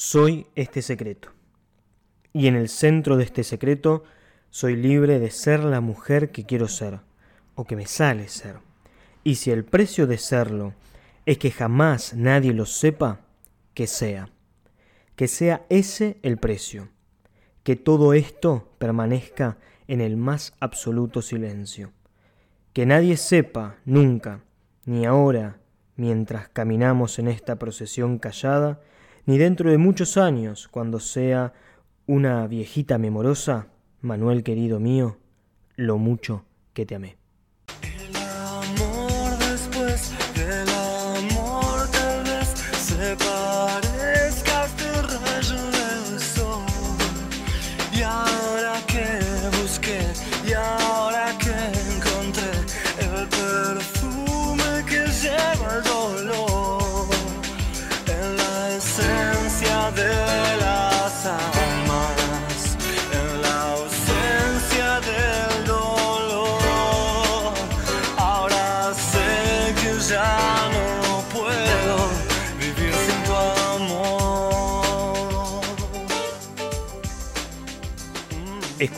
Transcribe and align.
Soy 0.00 0.46
este 0.54 0.80
secreto. 0.80 1.30
Y 2.32 2.46
en 2.46 2.54
el 2.54 2.68
centro 2.68 3.16
de 3.16 3.24
este 3.24 3.42
secreto 3.42 4.04
soy 4.48 4.76
libre 4.76 5.18
de 5.18 5.32
ser 5.32 5.64
la 5.64 5.80
mujer 5.80 6.30
que 6.30 6.46
quiero 6.46 6.68
ser, 6.68 7.00
o 7.56 7.64
que 7.64 7.74
me 7.74 7.84
sale 7.84 8.28
ser. 8.28 8.58
Y 9.24 9.34
si 9.34 9.50
el 9.50 9.64
precio 9.64 10.06
de 10.06 10.16
serlo 10.16 10.72
es 11.26 11.38
que 11.38 11.50
jamás 11.50 12.14
nadie 12.14 12.52
lo 12.52 12.64
sepa, 12.64 13.22
que 13.74 13.88
sea. 13.88 14.30
Que 15.16 15.26
sea 15.26 15.66
ese 15.68 16.20
el 16.22 16.36
precio. 16.36 16.90
Que 17.64 17.74
todo 17.74 18.12
esto 18.12 18.70
permanezca 18.78 19.58
en 19.88 20.00
el 20.00 20.16
más 20.16 20.54
absoluto 20.60 21.22
silencio. 21.22 21.90
Que 22.72 22.86
nadie 22.86 23.16
sepa 23.16 23.78
nunca, 23.84 24.44
ni 24.84 25.06
ahora, 25.06 25.58
mientras 25.96 26.46
caminamos 26.50 27.18
en 27.18 27.26
esta 27.26 27.56
procesión 27.56 28.18
callada, 28.20 28.80
ni 29.28 29.36
dentro 29.36 29.70
de 29.70 29.76
muchos 29.76 30.16
años, 30.16 30.68
cuando 30.68 31.00
sea 31.00 31.52
una 32.06 32.46
viejita 32.46 32.96
memorosa, 32.96 33.66
Manuel 34.00 34.42
querido 34.42 34.80
mío, 34.80 35.18
lo 35.76 35.98
mucho 35.98 36.46
que 36.72 36.86
te 36.86 36.94
amé. 36.94 37.17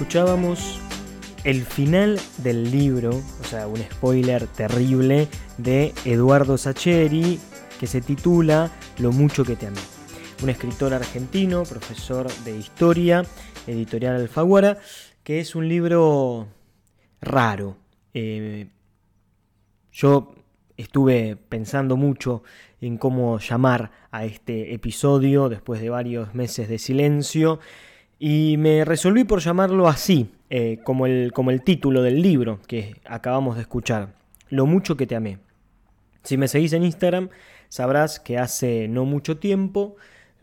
Escuchábamos 0.00 0.80
el 1.44 1.62
final 1.62 2.18
del 2.38 2.70
libro, 2.70 3.10
o 3.10 3.44
sea, 3.44 3.66
un 3.66 3.76
spoiler 3.76 4.46
terrible 4.46 5.28
de 5.58 5.92
Eduardo 6.06 6.56
Sacheri, 6.56 7.38
que 7.78 7.86
se 7.86 8.00
titula 8.00 8.70
Lo 8.96 9.12
mucho 9.12 9.44
que 9.44 9.56
te 9.56 9.66
amé. 9.66 9.80
Un 10.42 10.48
escritor 10.48 10.94
argentino, 10.94 11.64
profesor 11.64 12.32
de 12.44 12.56
historia, 12.56 13.26
editorial 13.66 14.16
Alfaguara, 14.16 14.78
que 15.22 15.38
es 15.38 15.54
un 15.54 15.68
libro 15.68 16.48
raro. 17.20 17.76
Eh, 18.14 18.70
yo 19.92 20.34
estuve 20.78 21.36
pensando 21.36 21.98
mucho 21.98 22.42
en 22.80 22.96
cómo 22.96 23.38
llamar 23.38 23.90
a 24.10 24.24
este 24.24 24.72
episodio 24.72 25.50
después 25.50 25.82
de 25.82 25.90
varios 25.90 26.34
meses 26.34 26.70
de 26.70 26.78
silencio 26.78 27.60
y 28.22 28.58
me 28.58 28.84
resolví 28.84 29.24
por 29.24 29.40
llamarlo 29.40 29.88
así, 29.88 30.30
eh, 30.50 30.78
como, 30.84 31.06
el, 31.06 31.32
como 31.32 31.50
el 31.50 31.62
título 31.62 32.02
del 32.02 32.20
libro 32.20 32.60
que 32.66 33.00
acabamos 33.06 33.56
de 33.56 33.62
escuchar, 33.62 34.14
Lo 34.50 34.66
mucho 34.66 34.96
que 34.96 35.06
te 35.06 35.16
amé. 35.16 35.38
Si 36.22 36.36
me 36.36 36.46
seguís 36.46 36.74
en 36.74 36.84
Instagram, 36.84 37.30
sabrás 37.70 38.20
que 38.20 38.36
hace 38.36 38.88
no 38.88 39.06
mucho 39.06 39.38
tiempo 39.38 39.96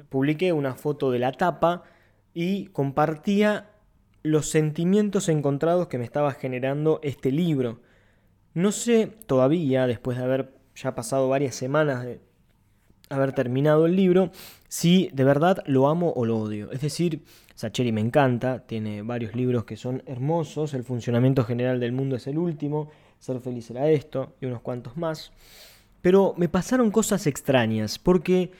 publiqué 0.10 0.54
una 0.54 0.74
foto 0.74 1.12
de 1.12 1.20
la 1.20 1.32
tapa 1.34 1.84
y 2.34 2.66
compartía 2.68 3.70
los 4.24 4.50
sentimientos 4.50 5.30
encontrados 5.30 5.88
que 5.88 6.00
me 6.00 6.04
estaba 6.04 6.32
generando 6.32 7.00
este 7.04 7.32
libro. 7.32 7.82
No 8.56 8.72
sé 8.72 9.06
todavía, 9.28 9.86
después 9.86 10.18
de 10.18 10.24
haber 10.24 10.54
ya 10.76 10.96
pasado 10.96 11.30
varias 11.30 11.54
semanas 11.54 12.04
de 12.04 12.22
haber 13.10 13.34
terminado 13.34 13.86
el 13.86 13.96
libro, 13.96 14.32
si 14.68 15.10
de 15.14 15.24
verdad 15.24 15.64
lo 15.66 15.88
amo 15.88 16.14
o 16.16 16.26
lo 16.26 16.38
odio. 16.38 16.72
Es 16.72 16.82
decir, 16.82 17.24
Sacheri 17.56 17.92
me 17.92 18.02
encanta, 18.02 18.60
tiene 18.66 19.02
varios 19.02 19.36
libros 19.36 19.66
que 19.66 19.78
son 19.78 20.04
hermosos, 20.06 20.74
El 20.74 20.84
funcionamiento 20.84 21.44
general 21.44 21.80
del 21.80 21.92
mundo 21.92 22.16
es 22.16 22.28
el 22.28 22.38
último, 22.38 22.90
Ser 23.20 23.40
feliz 23.40 23.72
era 23.72 23.90
esto 23.90 24.36
y 24.40 24.46
unos 24.46 24.62
cuantos 24.62 24.96
más. 24.96 25.32
Pero 26.02 26.36
me 26.38 26.50
pasaron 26.50 26.92
cosas 26.92 27.26
extrañas 27.26 27.98
porque 27.98 28.52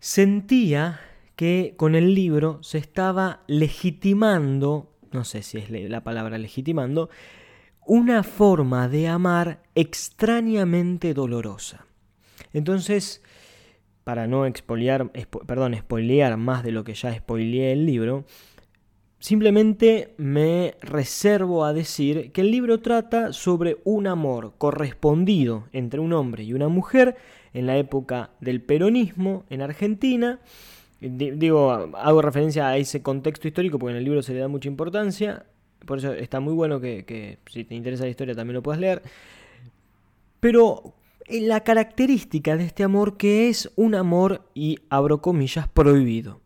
sentía 0.00 1.00
que 1.34 1.74
con 1.76 1.94
el 1.94 2.14
libro 2.14 2.62
se 2.62 2.78
estaba 2.78 3.40
legitimando, 3.46 4.92
no 5.12 5.24
sé 5.24 5.42
si 5.42 5.58
es 5.58 5.70
la 5.70 6.04
palabra 6.04 6.36
legitimando, 6.36 7.08
una 7.86 8.22
forma 8.22 8.88
de 8.88 9.08
amar 9.08 9.62
extrañamente 9.74 11.14
dolorosa. 11.14 11.86
Entonces, 12.52 13.22
para 14.06 14.28
no 14.28 14.46
expoliar, 14.46 15.10
perdón, 15.48 15.74
spoilear 15.74 16.36
más 16.36 16.62
de 16.62 16.70
lo 16.70 16.84
que 16.84 16.94
ya 16.94 17.12
spoileé 17.12 17.72
el 17.72 17.86
libro, 17.86 18.24
simplemente 19.18 20.14
me 20.16 20.76
reservo 20.80 21.64
a 21.64 21.72
decir 21.72 22.30
que 22.30 22.42
el 22.42 22.52
libro 22.52 22.78
trata 22.78 23.32
sobre 23.32 23.78
un 23.82 24.06
amor 24.06 24.52
correspondido 24.58 25.64
entre 25.72 25.98
un 25.98 26.12
hombre 26.12 26.44
y 26.44 26.52
una 26.52 26.68
mujer 26.68 27.16
en 27.52 27.66
la 27.66 27.78
época 27.78 28.30
del 28.40 28.62
peronismo 28.62 29.44
en 29.50 29.60
Argentina. 29.60 30.38
Digo, 31.00 31.72
hago 31.72 32.22
referencia 32.22 32.68
a 32.68 32.76
ese 32.76 33.02
contexto 33.02 33.48
histórico 33.48 33.76
porque 33.76 33.90
en 33.90 33.98
el 33.98 34.04
libro 34.04 34.22
se 34.22 34.34
le 34.34 34.38
da 34.38 34.46
mucha 34.46 34.68
importancia, 34.68 35.46
por 35.84 35.98
eso 35.98 36.12
está 36.12 36.38
muy 36.38 36.54
bueno 36.54 36.80
que, 36.80 37.04
que 37.04 37.38
si 37.50 37.64
te 37.64 37.74
interesa 37.74 38.04
la 38.04 38.10
historia 38.10 38.36
también 38.36 38.54
lo 38.54 38.62
puedas 38.62 38.80
leer. 38.80 39.02
Pero 40.38 40.94
la 41.28 41.60
característica 41.64 42.56
de 42.56 42.64
este 42.64 42.84
amor 42.84 43.16
que 43.16 43.48
es 43.48 43.72
un 43.76 43.94
amor, 43.94 44.48
y 44.54 44.78
abro 44.90 45.20
comillas, 45.20 45.68
prohibido. 45.68 46.40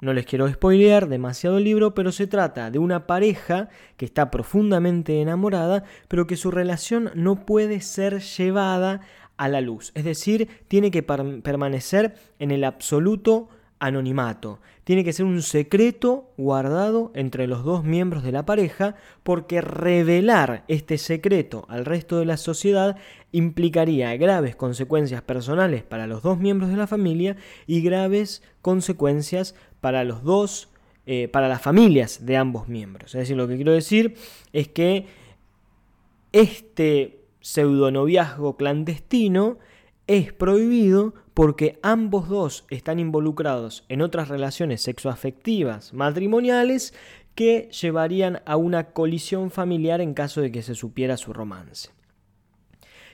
No 0.00 0.14
les 0.14 0.24
quiero 0.24 0.48
spoilear 0.48 1.08
demasiado 1.08 1.58
el 1.58 1.64
libro, 1.64 1.92
pero 1.92 2.10
se 2.10 2.26
trata 2.26 2.70
de 2.70 2.78
una 2.78 3.06
pareja 3.06 3.68
que 3.98 4.06
está 4.06 4.30
profundamente 4.30 5.20
enamorada, 5.20 5.84
pero 6.08 6.26
que 6.26 6.36
su 6.36 6.50
relación 6.50 7.10
no 7.14 7.44
puede 7.44 7.82
ser 7.82 8.20
llevada 8.20 9.02
a 9.36 9.48
la 9.48 9.60
luz. 9.60 9.92
Es 9.94 10.04
decir, 10.04 10.48
tiene 10.68 10.90
que 10.90 11.02
permanecer 11.02 12.14
en 12.38 12.50
el 12.50 12.64
absoluto 12.64 13.50
anonimato. 13.80 14.60
Tiene 14.84 15.02
que 15.04 15.12
ser 15.12 15.26
un 15.26 15.42
secreto 15.42 16.32
guardado 16.36 17.10
entre 17.14 17.46
los 17.46 17.64
dos 17.64 17.82
miembros 17.82 18.22
de 18.22 18.32
la 18.32 18.44
pareja 18.44 18.94
porque 19.22 19.60
revelar 19.60 20.64
este 20.68 20.98
secreto 20.98 21.64
al 21.68 21.84
resto 21.84 22.18
de 22.18 22.26
la 22.26 22.36
sociedad 22.36 22.96
implicaría 23.32 24.16
graves 24.16 24.54
consecuencias 24.54 25.22
personales 25.22 25.82
para 25.82 26.06
los 26.06 26.22
dos 26.22 26.38
miembros 26.38 26.70
de 26.70 26.76
la 26.76 26.86
familia 26.86 27.36
y 27.66 27.80
graves 27.80 28.42
consecuencias 28.62 29.54
para 29.80 30.04
los 30.04 30.22
dos 30.22 30.68
eh, 31.06 31.28
para 31.28 31.48
las 31.48 31.62
familias 31.62 32.26
de 32.26 32.36
ambos 32.36 32.68
miembros. 32.68 33.14
Es 33.14 33.20
decir, 33.20 33.36
lo 33.36 33.48
que 33.48 33.56
quiero 33.56 33.72
decir 33.72 34.14
es 34.52 34.68
que 34.68 35.06
este 36.32 37.24
pseudonoviazgo 37.40 38.56
clandestino 38.56 39.58
es 40.06 40.32
prohibido 40.32 41.14
porque 41.34 41.78
ambos 41.82 42.28
dos 42.28 42.64
están 42.70 42.98
involucrados 42.98 43.84
en 43.88 44.02
otras 44.02 44.28
relaciones 44.28 44.82
sexoafectivas 44.82 45.94
matrimoniales 45.94 46.94
que 47.34 47.70
llevarían 47.70 48.42
a 48.44 48.56
una 48.56 48.92
colisión 48.92 49.50
familiar 49.50 50.00
en 50.00 50.14
caso 50.14 50.40
de 50.40 50.52
que 50.52 50.62
se 50.62 50.74
supiera 50.74 51.16
su 51.16 51.32
romance. 51.32 51.90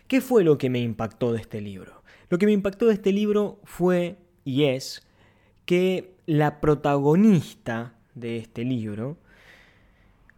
¿Qué 0.09 0.21
fue 0.21 0.45
lo 0.45 0.57
que 0.59 0.71
me 0.71 0.81
impactó 0.81 1.33
de 1.33 1.41
este 1.41 1.61
libro? 1.61 2.03
Lo 2.29 2.39
que 2.39 2.47
me 2.47 2.53
impactó 2.53 2.87
de 2.87 2.95
este 2.95 3.13
libro 3.13 3.61
fue 3.65 4.17
y 4.45 4.65
es 4.65 5.07
que 5.65 6.15
la 6.27 6.61
protagonista 6.61 7.95
de 8.15 8.39
este 8.39 8.65
libro 8.65 9.19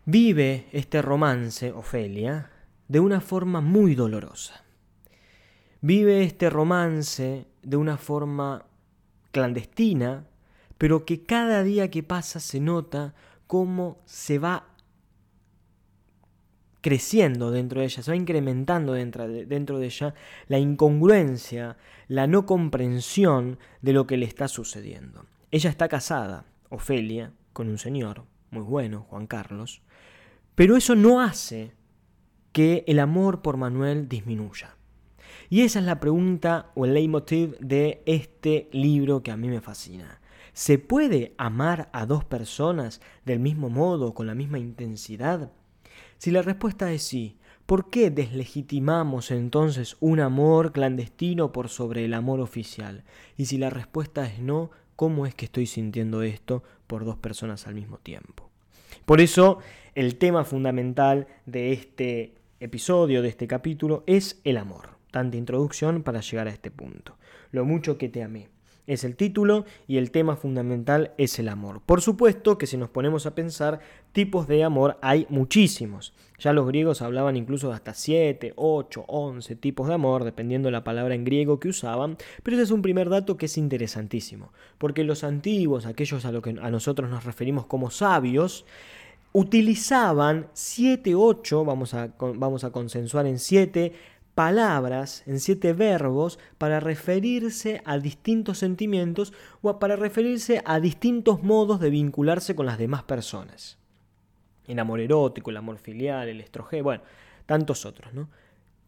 vive 0.04 0.66
este 0.72 1.02
romance, 1.02 1.72
Ofelia, 1.72 2.50
de 2.88 3.00
una 3.00 3.20
forma 3.20 3.60
muy 3.60 3.94
dolorosa. 3.94 4.64
Vive 5.80 6.24
este 6.24 6.50
romance 6.50 7.46
de 7.62 7.76
una 7.76 7.96
forma 7.96 8.64
clandestina, 9.30 10.26
pero 10.76 11.04
que 11.04 11.24
cada 11.24 11.62
día 11.62 11.90
que 11.90 12.02
pasa 12.02 12.40
se 12.40 12.60
nota 12.60 13.14
cómo 13.46 13.98
se 14.04 14.38
va 14.38 14.66
creciendo 16.80 17.50
dentro 17.50 17.80
de 17.80 17.86
ella, 17.86 18.02
se 18.02 18.10
va 18.10 18.16
incrementando 18.16 18.92
dentro 18.92 19.28
de, 19.28 19.46
dentro 19.46 19.78
de 19.78 19.86
ella 19.86 20.14
la 20.46 20.58
incongruencia, 20.58 21.76
la 22.06 22.26
no 22.26 22.46
comprensión 22.46 23.58
de 23.82 23.92
lo 23.92 24.06
que 24.06 24.16
le 24.16 24.26
está 24.26 24.48
sucediendo. 24.48 25.26
Ella 25.50 25.70
está 25.70 25.88
casada, 25.88 26.44
Ofelia, 26.70 27.32
con 27.52 27.68
un 27.68 27.78
señor 27.78 28.24
muy 28.50 28.62
bueno, 28.62 29.06
Juan 29.10 29.26
Carlos, 29.26 29.82
pero 30.54 30.76
eso 30.76 30.94
no 30.94 31.20
hace 31.20 31.72
que 32.52 32.84
el 32.86 32.98
amor 32.98 33.42
por 33.42 33.56
Manuel 33.56 34.08
disminuya. 34.08 34.77
Y 35.50 35.62
esa 35.62 35.78
es 35.78 35.86
la 35.86 35.98
pregunta 35.98 36.70
o 36.74 36.84
el 36.84 36.94
leitmotiv 36.94 37.58
de 37.58 38.02
este 38.04 38.68
libro 38.72 39.22
que 39.22 39.30
a 39.30 39.36
mí 39.36 39.48
me 39.48 39.62
fascina. 39.62 40.20
¿Se 40.52 40.78
puede 40.78 41.34
amar 41.38 41.88
a 41.92 42.04
dos 42.04 42.24
personas 42.24 43.00
del 43.24 43.38
mismo 43.40 43.70
modo, 43.70 44.12
con 44.12 44.26
la 44.26 44.34
misma 44.34 44.58
intensidad? 44.58 45.52
Si 46.18 46.30
la 46.30 46.42
respuesta 46.42 46.92
es 46.92 47.02
sí, 47.02 47.38
¿por 47.64 47.88
qué 47.90 48.10
deslegitimamos 48.10 49.30
entonces 49.30 49.96
un 50.00 50.20
amor 50.20 50.72
clandestino 50.72 51.52
por 51.52 51.68
sobre 51.68 52.04
el 52.04 52.12
amor 52.12 52.40
oficial? 52.40 53.04
Y 53.36 53.46
si 53.46 53.56
la 53.56 53.70
respuesta 53.70 54.26
es 54.26 54.40
no, 54.40 54.70
¿cómo 54.96 55.26
es 55.26 55.34
que 55.34 55.46
estoy 55.46 55.66
sintiendo 55.66 56.22
esto 56.22 56.62
por 56.86 57.04
dos 57.04 57.16
personas 57.16 57.66
al 57.66 57.74
mismo 57.74 57.98
tiempo? 57.98 58.50
Por 59.06 59.20
eso, 59.20 59.60
el 59.94 60.16
tema 60.16 60.44
fundamental 60.44 61.26
de 61.46 61.72
este 61.72 62.34
episodio, 62.60 63.22
de 63.22 63.28
este 63.28 63.46
capítulo, 63.46 64.04
es 64.06 64.40
el 64.44 64.58
amor. 64.58 64.97
Tanta 65.10 65.36
introducción 65.36 66.02
para 66.02 66.20
llegar 66.20 66.48
a 66.48 66.52
este 66.52 66.70
punto. 66.70 67.16
Lo 67.50 67.64
mucho 67.64 67.98
que 67.98 68.08
te 68.08 68.22
amé 68.22 68.48
es 68.88 69.04
el 69.04 69.16
título 69.16 69.66
y 69.86 69.98
el 69.98 70.10
tema 70.10 70.34
fundamental 70.34 71.12
es 71.18 71.38
el 71.38 71.48
amor. 71.48 71.82
Por 71.84 72.00
supuesto 72.00 72.56
que 72.56 72.66
si 72.66 72.78
nos 72.78 72.88
ponemos 72.88 73.26
a 73.26 73.34
pensar, 73.34 73.80
tipos 74.12 74.48
de 74.48 74.64
amor 74.64 74.98
hay 75.02 75.26
muchísimos. 75.28 76.14
Ya 76.38 76.54
los 76.54 76.66
griegos 76.66 77.02
hablaban 77.02 77.36
incluso 77.36 77.68
de 77.68 77.74
hasta 77.74 77.92
7, 77.92 78.54
8, 78.56 79.04
11 79.06 79.56
tipos 79.56 79.88
de 79.88 79.94
amor, 79.94 80.24
dependiendo 80.24 80.68
de 80.68 80.72
la 80.72 80.84
palabra 80.84 81.14
en 81.14 81.24
griego 81.24 81.60
que 81.60 81.68
usaban, 81.68 82.16
pero 82.42 82.56
ese 82.56 82.64
es 82.64 82.70
un 82.70 82.80
primer 82.80 83.10
dato 83.10 83.36
que 83.36 83.46
es 83.46 83.58
interesantísimo, 83.58 84.52
porque 84.78 85.04
los 85.04 85.22
antiguos, 85.22 85.84
aquellos 85.84 86.24
a 86.24 86.32
los 86.32 86.42
que 86.42 86.56
a 86.58 86.70
nosotros 86.70 87.10
nos 87.10 87.24
referimos 87.24 87.66
como 87.66 87.90
sabios, 87.90 88.64
utilizaban 89.32 90.48
7, 90.54 91.14
8, 91.14 91.64
vamos 91.64 91.92
a, 91.92 92.14
vamos 92.18 92.64
a 92.64 92.70
consensuar 92.70 93.26
en 93.26 93.38
7, 93.38 93.92
palabras, 94.38 95.24
en 95.26 95.40
siete 95.40 95.72
verbos, 95.72 96.38
para 96.58 96.78
referirse 96.78 97.82
a 97.84 97.98
distintos 97.98 98.58
sentimientos 98.58 99.32
o 99.62 99.80
para 99.80 99.96
referirse 99.96 100.62
a 100.64 100.78
distintos 100.78 101.42
modos 101.42 101.80
de 101.80 101.90
vincularse 101.90 102.54
con 102.54 102.64
las 102.66 102.78
demás 102.78 103.02
personas. 103.02 103.78
El 104.68 104.78
amor 104.78 105.00
erótico, 105.00 105.50
el 105.50 105.56
amor 105.56 105.78
filial, 105.78 106.28
el 106.28 106.40
estrogé, 106.40 106.82
bueno, 106.82 107.02
tantos 107.46 107.84
otros, 107.84 108.14
¿no? 108.14 108.28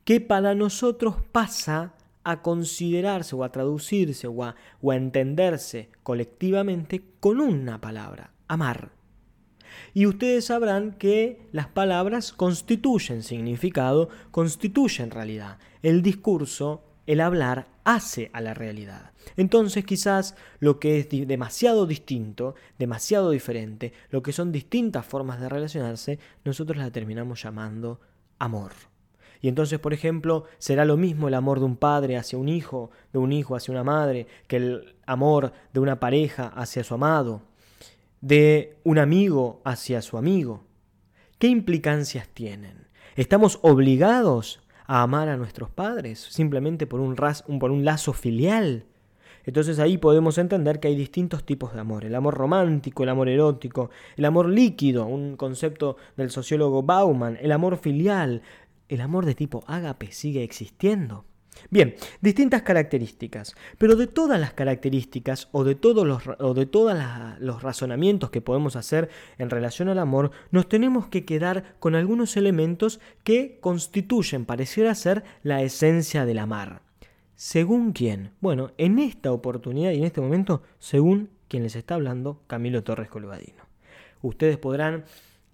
Que 0.04 0.20
para 0.20 0.54
nosotros 0.54 1.16
pasa 1.32 1.94
a 2.22 2.42
considerarse 2.42 3.34
o 3.34 3.42
a 3.42 3.50
traducirse 3.50 4.28
o 4.28 4.44
a, 4.44 4.54
o 4.80 4.92
a 4.92 4.96
entenderse 4.96 5.90
colectivamente 6.04 7.02
con 7.18 7.40
una 7.40 7.80
palabra, 7.80 8.30
amar. 8.46 8.99
Y 9.94 10.06
ustedes 10.06 10.46
sabrán 10.46 10.92
que 10.92 11.48
las 11.52 11.68
palabras 11.68 12.32
constituyen 12.32 13.22
significado, 13.22 14.08
constituyen 14.30 15.10
realidad. 15.10 15.58
El 15.82 16.02
discurso, 16.02 16.82
el 17.06 17.20
hablar, 17.20 17.68
hace 17.84 18.30
a 18.32 18.40
la 18.40 18.54
realidad. 18.54 19.12
Entonces 19.36 19.84
quizás 19.84 20.34
lo 20.58 20.78
que 20.78 21.00
es 21.00 21.08
demasiado 21.28 21.86
distinto, 21.86 22.54
demasiado 22.78 23.30
diferente, 23.30 23.92
lo 24.10 24.22
que 24.22 24.32
son 24.32 24.52
distintas 24.52 25.04
formas 25.06 25.40
de 25.40 25.48
relacionarse, 25.48 26.18
nosotros 26.44 26.78
la 26.78 26.90
terminamos 26.90 27.42
llamando 27.42 28.00
amor. 28.38 28.72
Y 29.42 29.48
entonces, 29.48 29.78
por 29.78 29.94
ejemplo, 29.94 30.44
será 30.58 30.84
lo 30.84 30.96
mismo 30.96 31.28
el 31.28 31.34
amor 31.34 31.60
de 31.60 31.64
un 31.64 31.76
padre 31.76 32.16
hacia 32.18 32.38
un 32.38 32.48
hijo, 32.48 32.90
de 33.12 33.18
un 33.18 33.32
hijo 33.32 33.56
hacia 33.56 33.72
una 33.72 33.84
madre, 33.84 34.26
que 34.46 34.56
el 34.56 34.94
amor 35.06 35.52
de 35.72 35.80
una 35.80 35.98
pareja 35.98 36.48
hacia 36.48 36.84
su 36.84 36.94
amado 36.94 37.42
de 38.20 38.78
un 38.84 38.98
amigo 38.98 39.60
hacia 39.64 40.02
su 40.02 40.18
amigo? 40.18 40.64
¿Qué 41.38 41.48
implicancias 41.48 42.28
tienen? 42.28 42.88
¿Estamos 43.16 43.58
obligados 43.62 44.60
a 44.86 45.02
amar 45.02 45.28
a 45.28 45.36
nuestros 45.36 45.70
padres 45.70 46.18
simplemente 46.18 46.86
por 46.86 47.00
un, 47.00 47.16
por 47.58 47.70
un 47.70 47.84
lazo 47.84 48.12
filial? 48.12 48.86
Entonces 49.44 49.78
ahí 49.78 49.96
podemos 49.96 50.36
entender 50.38 50.80
que 50.80 50.88
hay 50.88 50.94
distintos 50.94 51.44
tipos 51.44 51.72
de 51.72 51.80
amor. 51.80 52.04
El 52.04 52.14
amor 52.14 52.34
romántico, 52.34 53.02
el 53.02 53.08
amor 53.08 53.28
erótico, 53.28 53.90
el 54.16 54.24
amor 54.26 54.48
líquido, 54.48 55.06
un 55.06 55.36
concepto 55.36 55.96
del 56.16 56.30
sociólogo 56.30 56.82
Bauman, 56.82 57.38
el 57.40 57.52
amor 57.52 57.78
filial, 57.78 58.42
el 58.88 59.00
amor 59.00 59.24
de 59.24 59.34
tipo 59.34 59.64
ágape 59.66 60.12
sigue 60.12 60.42
existiendo. 60.42 61.24
Bien, 61.68 61.94
distintas 62.20 62.62
características, 62.62 63.54
pero 63.78 63.96
de 63.96 64.06
todas 64.06 64.40
las 64.40 64.52
características 64.52 65.48
o 65.52 65.64
de 65.64 65.74
todos 65.74 66.06
los, 66.06 66.22
o 66.38 66.54
de 66.54 66.66
todos 66.66 66.96
los 67.38 67.62
razonamientos 67.62 68.30
que 68.30 68.40
podemos 68.40 68.76
hacer 68.76 69.10
en 69.38 69.50
relación 69.50 69.88
al 69.88 69.98
amor, 69.98 70.30
nos 70.50 70.68
tenemos 70.68 71.08
que 71.08 71.24
quedar 71.24 71.74
con 71.78 71.94
algunos 71.94 72.36
elementos 72.36 73.00
que 73.24 73.58
constituyen, 73.60 74.44
pareciera 74.44 74.94
ser, 74.94 75.24
la 75.42 75.62
esencia 75.62 76.24
del 76.24 76.38
amar. 76.38 76.82
¿Según 77.36 77.92
quién? 77.92 78.32
Bueno, 78.40 78.72
en 78.76 78.98
esta 78.98 79.32
oportunidad 79.32 79.92
y 79.92 79.98
en 79.98 80.04
este 80.04 80.20
momento, 80.20 80.62
según 80.78 81.30
quien 81.48 81.62
les 81.62 81.74
está 81.74 81.94
hablando, 81.94 82.42
Camilo 82.46 82.84
Torres 82.84 83.08
Colvadino. 83.08 83.64
Ustedes 84.22 84.58
podrán 84.58 85.04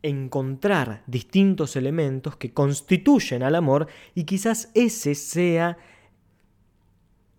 encontrar 0.03 1.03
distintos 1.07 1.77
elementos 1.77 2.37
que 2.37 2.53
constituyen 2.53 3.43
al 3.43 3.55
amor 3.55 3.89
y 4.15 4.25
quizás 4.25 4.71
ese 4.75 5.15
sea 5.15 5.79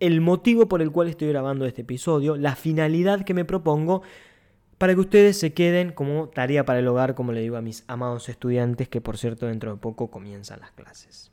el 0.00 0.20
motivo 0.20 0.68
por 0.68 0.82
el 0.82 0.90
cual 0.90 1.08
estoy 1.08 1.28
grabando 1.28 1.66
este 1.66 1.82
episodio, 1.82 2.36
la 2.36 2.56
finalidad 2.56 3.24
que 3.24 3.34
me 3.34 3.44
propongo 3.44 4.02
para 4.78 4.94
que 4.94 5.00
ustedes 5.00 5.36
se 5.38 5.52
queden 5.52 5.92
como 5.92 6.28
tarea 6.28 6.64
para 6.64 6.78
el 6.78 6.86
hogar, 6.86 7.14
como 7.14 7.32
le 7.32 7.40
digo 7.40 7.56
a 7.56 7.62
mis 7.62 7.84
amados 7.88 8.28
estudiantes, 8.28 8.88
que 8.88 9.00
por 9.00 9.18
cierto 9.18 9.46
dentro 9.46 9.72
de 9.72 9.80
poco 9.80 10.08
comienzan 10.10 10.60
las 10.60 10.70
clases. 10.70 11.32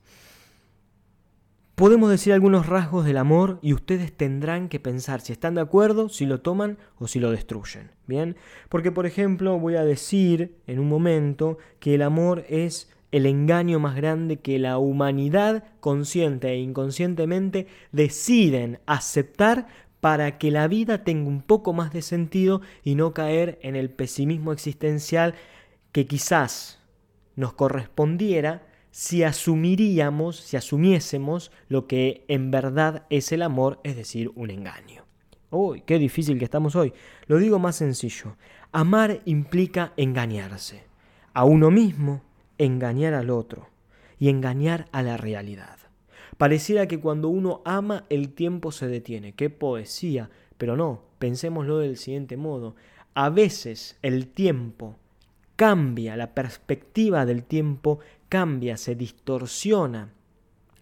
Podemos 1.76 2.10
decir 2.10 2.32
algunos 2.32 2.68
rasgos 2.68 3.06
del 3.06 3.18
amor 3.18 3.60
y 3.62 3.74
ustedes 3.74 4.16
tendrán 4.16 4.70
que 4.70 4.80
pensar 4.80 5.20
si 5.20 5.34
están 5.34 5.56
de 5.56 5.62
acuerdo, 5.62 6.08
si 6.08 6.26
lo 6.26 6.40
toman 6.40 6.78
o 6.98 7.08
si 7.08 7.20
lo 7.20 7.32
destruyen. 7.32 7.92
Bien, 8.08 8.38
porque 8.70 8.94
por 8.94 9.06
ejemplo 9.06 9.60
voy 9.60 9.76
a 9.76 9.84
decir 9.84 10.56
en 10.68 10.80
un 10.80 10.88
momento 10.88 11.58
que 11.80 11.96
el 11.96 12.02
amor 12.02 12.46
es 12.48 12.90
el 13.16 13.28
engaño 13.28 13.80
más 13.80 13.96
grande 13.96 14.42
que 14.42 14.60
la 14.60 14.78
humanidad 14.78 15.64
consciente 15.80 16.50
e 16.50 16.58
inconscientemente 16.58 17.66
deciden 17.94 18.80
aceptar 18.88 19.68
para 20.02 20.38
que 20.38 20.52
la 20.52 20.68
vida 20.68 21.06
tenga 21.06 21.30
un 21.30 21.42
poco 21.42 21.72
más 21.72 21.94
de 21.94 22.02
sentido 22.02 22.60
y 22.84 22.96
no 22.96 23.14
caer 23.14 23.58
en 23.62 23.78
el 23.78 23.90
pesimismo 23.90 24.52
existencial 24.52 25.34
que 25.94 26.08
quizás 26.08 26.84
nos 27.38 27.54
correspondiera 27.54 28.68
si 28.92 29.24
asumiríamos, 29.24 30.36
si 30.36 30.58
asumiésemos 30.58 31.54
lo 31.70 31.88
que 31.88 32.26
en 32.28 32.52
verdad 32.52 33.06
es 33.10 33.32
el 33.32 33.44
amor, 33.44 33.80
es 33.86 33.96
decir, 33.96 34.30
un 34.36 34.50
engaño. 34.50 35.06
Uy, 35.52 35.84
qué 35.86 36.00
difícil 36.00 36.38
que 36.38 36.44
estamos 36.44 36.76
hoy. 36.76 36.92
Lo 37.28 37.38
digo 37.38 37.60
más 37.60 37.78
sencillo. 37.78 38.36
Amar 38.74 39.22
implica 39.24 39.94
engañarse 39.96 40.84
a 41.34 41.46
uno 41.46 41.72
mismo, 41.72 42.25
engañar 42.58 43.14
al 43.14 43.30
otro 43.30 43.70
y 44.20 44.30
engañar 44.30 44.88
a 44.92 45.02
la 45.04 45.18
realidad. 45.18 45.78
Pareciera 46.38 46.88
que 46.88 47.00
cuando 47.00 47.30
uno 47.30 47.62
ama 47.66 48.06
el 48.10 48.34
tiempo 48.34 48.72
se 48.72 48.88
detiene. 48.88 49.34
Qué 49.34 49.50
poesía. 49.50 50.30
Pero 50.58 50.76
no, 50.76 51.04
pensémoslo 51.20 51.80
del 51.80 51.98
siguiente 51.98 52.38
modo. 52.38 52.76
A 53.14 53.30
veces 53.30 53.98
el 54.02 54.28
tiempo 54.28 54.98
cambia, 55.56 56.18
la 56.18 56.34
perspectiva 56.34 57.26
del 57.26 57.44
tiempo 57.44 58.00
cambia, 58.28 58.76
se 58.78 58.96
distorsiona 58.96 60.12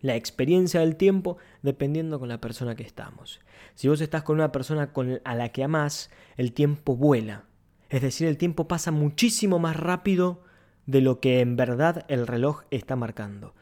la 0.01 0.15
experiencia 0.15 0.79
del 0.81 0.95
tiempo 0.95 1.37
dependiendo 1.61 2.19
con 2.19 2.29
la 2.29 2.41
persona 2.41 2.75
que 2.75 2.83
estamos. 2.83 3.39
Si 3.75 3.87
vos 3.87 4.01
estás 4.01 4.23
con 4.23 4.35
una 4.35 4.51
persona 4.51 4.91
a 5.23 5.35
la 5.35 5.49
que 5.49 5.63
amás, 5.63 6.09
el 6.35 6.53
tiempo 6.53 6.95
vuela. 6.95 7.45
Es 7.89 8.01
decir, 8.01 8.27
el 8.27 8.37
tiempo 8.37 8.67
pasa 8.67 8.91
muchísimo 8.91 9.59
más 9.59 9.77
rápido 9.77 10.43
de 10.85 11.01
lo 11.01 11.19
que 11.19 11.39
en 11.39 11.55
verdad 11.55 12.05
el 12.07 12.27
reloj 12.27 12.63
está 12.71 12.95
marcando. 12.95 13.53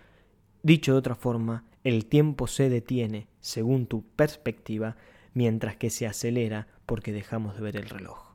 Dicho 0.64 0.94
de 0.94 1.00
otra 1.00 1.16
forma, 1.16 1.66
el 1.84 2.06
tiempo 2.06 2.48
se 2.48 2.70
detiene, 2.70 3.28
según 3.40 3.88
tu 3.88 4.04
perspectiva, 4.04 4.98
mientras 5.34 5.76
que 5.76 5.90
se 5.90 6.08
acelera 6.08 6.68
porque 6.86 7.12
dejamos 7.12 7.56
de 7.56 7.62
ver 7.62 7.78
el 7.78 7.90
reloj. 7.90 8.32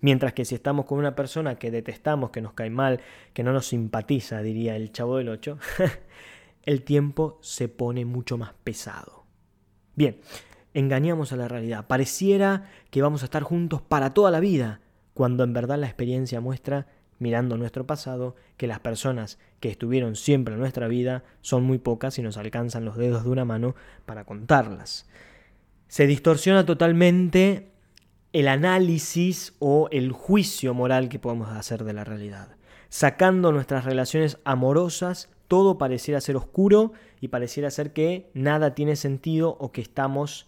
Mientras 0.00 0.34
que 0.34 0.44
si 0.44 0.54
estamos 0.54 0.84
con 0.84 0.98
una 0.98 1.16
persona 1.16 1.58
que 1.58 1.70
detestamos, 1.70 2.30
que 2.30 2.40
nos 2.40 2.52
cae 2.52 2.70
mal, 2.70 3.00
que 3.32 3.42
no 3.42 3.52
nos 3.52 3.66
simpatiza, 3.66 4.42
diría 4.42 4.76
el 4.76 4.92
chavo 4.92 5.16
del 5.16 5.28
8, 5.30 5.58
el 6.62 6.82
tiempo 6.82 7.38
se 7.42 7.68
pone 7.68 8.04
mucho 8.04 8.38
más 8.38 8.52
pesado. 8.62 9.24
Bien, 9.94 10.20
engañamos 10.74 11.32
a 11.32 11.36
la 11.36 11.48
realidad. 11.48 11.86
Pareciera 11.86 12.70
que 12.90 13.02
vamos 13.02 13.22
a 13.22 13.26
estar 13.26 13.42
juntos 13.42 13.80
para 13.80 14.12
toda 14.12 14.30
la 14.30 14.40
vida, 14.40 14.80
cuando 15.14 15.44
en 15.44 15.54
verdad 15.54 15.78
la 15.78 15.86
experiencia 15.86 16.40
muestra 16.40 16.86
mirando 17.18 17.56
nuestro 17.56 17.86
pasado, 17.86 18.36
que 18.56 18.66
las 18.66 18.80
personas 18.80 19.38
que 19.60 19.68
estuvieron 19.68 20.16
siempre 20.16 20.54
en 20.54 20.60
nuestra 20.60 20.88
vida 20.88 21.24
son 21.40 21.64
muy 21.64 21.78
pocas 21.78 22.18
y 22.18 22.22
nos 22.22 22.36
alcanzan 22.36 22.84
los 22.84 22.96
dedos 22.96 23.24
de 23.24 23.30
una 23.30 23.44
mano 23.44 23.74
para 24.04 24.24
contarlas. 24.24 25.06
Se 25.88 26.06
distorsiona 26.06 26.66
totalmente 26.66 27.70
el 28.32 28.48
análisis 28.48 29.54
o 29.58 29.88
el 29.90 30.12
juicio 30.12 30.74
moral 30.74 31.08
que 31.08 31.18
podemos 31.18 31.50
hacer 31.50 31.84
de 31.84 31.92
la 31.92 32.04
realidad, 32.04 32.56
sacando 32.88 33.52
nuestras 33.52 33.84
relaciones 33.84 34.38
amorosas 34.44 35.30
todo 35.48 35.78
pareciera 35.78 36.20
ser 36.20 36.36
oscuro 36.36 36.92
y 37.20 37.28
pareciera 37.28 37.70
ser 37.70 37.92
que 37.92 38.30
nada 38.34 38.74
tiene 38.74 38.96
sentido 38.96 39.56
o 39.60 39.72
que 39.72 39.80
estamos 39.80 40.46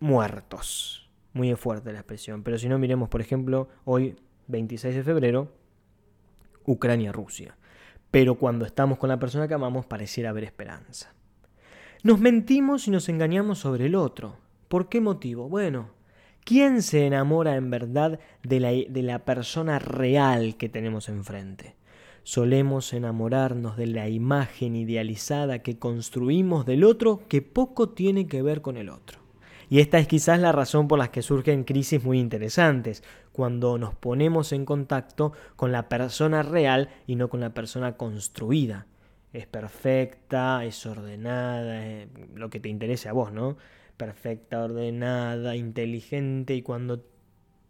muertos. 0.00 1.10
Muy 1.32 1.54
fuerte 1.54 1.92
la 1.92 2.00
expresión. 2.00 2.42
Pero 2.42 2.58
si 2.58 2.68
no, 2.68 2.78
miremos, 2.78 3.08
por 3.08 3.20
ejemplo, 3.20 3.68
hoy, 3.84 4.16
26 4.48 4.96
de 4.96 5.02
febrero, 5.02 5.52
Ucrania-Rusia. 6.64 7.56
Pero 8.10 8.36
cuando 8.36 8.64
estamos 8.64 8.98
con 8.98 9.08
la 9.08 9.18
persona 9.18 9.46
que 9.46 9.54
amamos, 9.54 9.86
pareciera 9.86 10.30
haber 10.30 10.44
esperanza. 10.44 11.12
Nos 12.02 12.20
mentimos 12.20 12.88
y 12.88 12.90
nos 12.90 13.08
engañamos 13.08 13.58
sobre 13.58 13.86
el 13.86 13.94
otro. 13.94 14.36
¿Por 14.68 14.88
qué 14.88 15.00
motivo? 15.00 15.48
Bueno, 15.48 15.90
¿quién 16.44 16.82
se 16.82 17.06
enamora 17.06 17.56
en 17.56 17.70
verdad 17.70 18.18
de 18.42 18.60
la, 18.60 18.70
de 18.70 19.02
la 19.02 19.24
persona 19.24 19.78
real 19.78 20.56
que 20.56 20.68
tenemos 20.68 21.08
enfrente? 21.08 21.76
Solemos 22.22 22.92
enamorarnos 22.92 23.76
de 23.76 23.86
la 23.86 24.08
imagen 24.08 24.76
idealizada 24.76 25.60
que 25.60 25.78
construimos 25.78 26.66
del 26.66 26.84
otro 26.84 27.22
que 27.28 27.42
poco 27.42 27.90
tiene 27.90 28.26
que 28.26 28.42
ver 28.42 28.60
con 28.62 28.76
el 28.76 28.90
otro. 28.90 29.18
Y 29.70 29.80
esta 29.80 29.98
es 29.98 30.08
quizás 30.08 30.38
la 30.40 30.52
razón 30.52 30.88
por 30.88 30.98
la 30.98 31.10
que 31.10 31.22
surgen 31.22 31.64
crisis 31.64 32.02
muy 32.02 32.18
interesantes, 32.18 33.02
cuando 33.38 33.78
nos 33.78 33.94
ponemos 33.94 34.50
en 34.50 34.64
contacto 34.64 35.32
con 35.54 35.70
la 35.70 35.88
persona 35.88 36.42
real 36.42 36.88
y 37.06 37.14
no 37.14 37.28
con 37.28 37.38
la 37.38 37.54
persona 37.54 37.96
construida. 37.96 38.88
Es 39.32 39.46
perfecta, 39.46 40.64
es 40.64 40.84
ordenada, 40.86 41.86
es 41.86 42.08
lo 42.34 42.50
que 42.50 42.58
te 42.58 42.68
interese 42.68 43.08
a 43.08 43.12
vos, 43.12 43.32
¿no? 43.32 43.56
Perfecta, 43.96 44.64
ordenada, 44.64 45.54
inteligente 45.54 46.56
y 46.56 46.62
cuando 46.62 47.04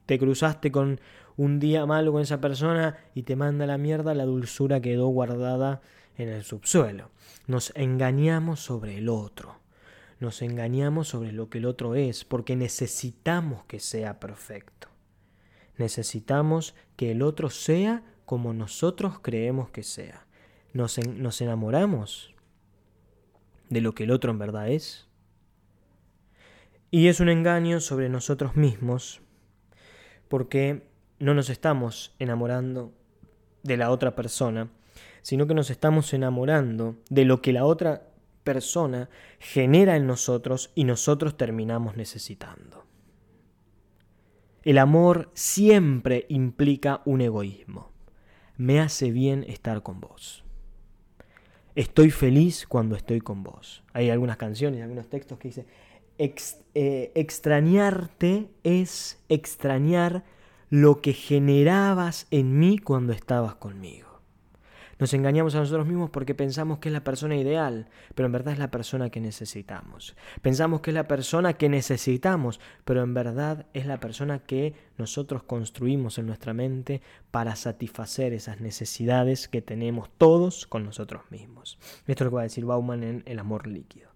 te 0.07 0.19
cruzaste 0.19 0.73
con 0.73 1.03
un 1.37 1.59
día 1.59 1.85
malo 1.85 2.13
con 2.13 2.23
esa 2.23 2.41
persona 2.41 2.97
y 3.15 3.25
te 3.25 3.37
manda 3.37 3.67
la 3.67 3.77
mierda, 3.77 4.15
la 4.15 4.25
dulzura 4.25 4.81
quedó 4.81 5.09
guardada 5.09 5.83
en 6.17 6.31
el 6.31 6.45
subsuelo. 6.45 7.11
Nos 7.47 7.75
engañamos 7.77 8.61
sobre 8.61 8.97
el 8.97 9.11
otro 9.11 9.57
nos 10.21 10.43
engañamos 10.43 11.09
sobre 11.09 11.31
lo 11.31 11.49
que 11.49 11.59
el 11.59 11.67
otro 11.67 11.95
es, 11.95 12.25
porque 12.25 12.57
necesitamos 12.57 13.65
que 13.67 13.79
sea 13.79 14.19
perfecto. 14.19 14.89
Necesitamos 15.79 16.75
que 16.97 17.13
el 17.13 17.23
otro 17.23 17.49
sea 17.49 18.03
como 18.27 18.53
nosotros 18.53 19.21
creemos 19.21 19.71
que 19.71 19.83
sea. 19.83 20.27
Nos, 20.75 20.99
nos 21.07 21.41
enamoramos 21.41 22.35
de 23.71 23.81
lo 23.81 23.95
que 23.95 24.05
el 24.05 24.11
otro 24.11 24.31
en 24.31 24.39
verdad 24.39 24.69
es. 24.69 25.09
Y 26.91 27.09
es 27.09 27.21
un 27.21 27.29
engaño 27.29 27.81
sobre 27.81 28.09
nosotros 28.09 28.57
mismos, 28.57 29.21
porque 30.29 30.89
no 31.19 31.35
nos 31.35 31.51
estamos 31.51 32.15
enamorando 32.19 32.93
de 33.63 33.77
la 33.77 33.91
otra 33.91 34.15
persona, 34.15 34.69
sino 35.23 35.47
que 35.47 35.55
nos 35.55 35.71
estamos 35.71 36.13
enamorando 36.15 36.97
de 37.11 37.25
lo 37.25 37.43
que 37.43 37.53
la 37.53 37.65
otra 37.65 38.09
persona 38.45 39.11
genera 39.39 39.97
en 39.97 40.07
nosotros 40.07 40.71
y 40.75 40.85
nosotros 40.85 41.37
terminamos 41.37 41.97
necesitando. 41.97 42.88
El 44.69 44.77
amor 44.77 45.31
siempre 45.33 46.27
implica 46.29 47.01
un 47.07 47.23
egoísmo. 47.23 47.91
Me 48.59 48.81
hace 48.81 49.11
bien 49.11 49.47
estar 49.49 49.83
con 49.83 49.99
vos. 49.99 50.45
Estoy 51.75 52.11
feliz 52.11 52.67
cuando 52.67 52.95
estoy 52.95 53.23
con 53.23 53.43
vos. 53.43 53.83
Hay 53.95 54.11
algunas 54.11 54.37
canciones, 54.37 54.83
algunos 54.83 55.09
textos 55.09 55.39
que 55.39 55.49
dicen, 55.49 55.67
eh, 56.19 57.13
extrañarte 57.15 58.51
es 58.63 59.25
extrañar 59.31 60.25
lo 60.69 61.01
que 61.01 61.15
generabas 61.15 62.27
en 62.31 62.59
mí 62.59 62.77
cuando 62.77 63.15
estabas 63.15 63.55
conmigo. 63.55 64.08
Nos 64.99 65.14
engañamos 65.14 65.55
a 65.55 65.61
nosotros 65.61 65.87
mismos 65.87 66.11
porque 66.11 66.35
pensamos 66.35 66.78
que 66.78 66.88
es 66.88 66.93
la 66.93 67.05
persona 67.05 67.37
ideal, 67.37 67.87
pero 68.14 68.26
en 68.26 68.33
verdad 68.33 68.52
es 68.52 68.59
la 68.59 68.71
persona 68.71 69.11
que 69.11 69.21
necesitamos. 69.21 70.17
Pensamos 70.43 70.81
que 70.81 70.90
es 70.90 70.95
la 70.95 71.07
persona 71.07 71.52
que 71.52 71.69
necesitamos, 71.69 72.59
pero 72.85 73.02
en 73.02 73.14
verdad 73.14 73.67
es 73.75 73.87
la 73.87 74.00
persona 74.00 74.40
que 74.40 74.75
nosotros 74.97 75.45
construimos 75.45 76.19
en 76.19 76.26
nuestra 76.26 76.52
mente 76.52 77.00
para 77.31 77.55
satisfacer 77.55 78.33
esas 78.33 78.61
necesidades 78.61 79.47
que 79.47 79.62
tenemos 79.62 80.11
todos 80.19 80.67
con 80.67 80.85
nosotros 80.85 81.23
mismos. 81.31 81.78
Esto 82.07 82.25
es 82.25 82.26
lo 82.26 82.31
que 82.31 82.37
va 82.37 82.40
a 82.40 82.45
decir 82.45 82.64
Bauman 82.64 83.05
en 83.05 83.23
El 83.26 83.38
amor 83.38 83.69
líquido. 83.69 84.11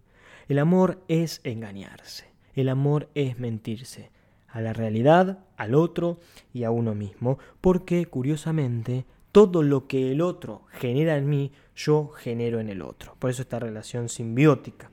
El 0.48 0.58
amor 0.58 1.02
es 1.06 1.40
engañarse. 1.44 2.32
El 2.54 2.68
amor 2.68 3.08
es 3.14 3.38
mentirse 3.38 4.10
a 4.48 4.60
la 4.60 4.72
realidad, 4.72 5.38
al 5.56 5.74
otro 5.74 6.18
y 6.52 6.64
a 6.64 6.70
uno 6.70 6.94
mismo, 6.94 7.38
porque 7.60 8.04
curiosamente 8.06 9.06
todo 9.32 9.62
lo 9.62 9.86
que 9.88 10.12
el 10.12 10.20
otro 10.20 10.62
genera 10.70 11.16
en 11.16 11.28
mí, 11.28 11.52
yo 11.74 12.08
genero 12.08 12.60
en 12.60 12.68
el 12.68 12.82
otro. 12.82 13.16
Por 13.18 13.30
eso 13.30 13.42
esta 13.42 13.58
relación 13.58 14.10
simbiótica. 14.10 14.90